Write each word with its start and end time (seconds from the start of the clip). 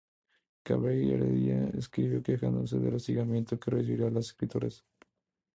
Cabrera 0.63 0.99
y 0.99 1.11
Heredia 1.11 1.67
escribió 1.77 2.23
quejándose 2.23 2.79
del 2.79 2.95
hostigamiento 2.95 3.59
que 3.59 3.69
recibían 3.69 4.15
las 4.15 4.25
escritoras. 4.29 4.83